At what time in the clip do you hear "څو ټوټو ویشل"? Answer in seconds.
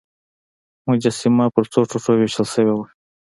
1.71-2.45